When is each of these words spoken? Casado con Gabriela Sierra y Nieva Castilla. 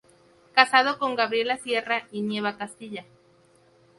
Casado 0.53 0.97
con 0.97 1.13
Gabriela 1.15 1.57
Sierra 1.57 2.07
y 2.11 2.23
Nieva 2.23 2.57
Castilla. 2.57 3.05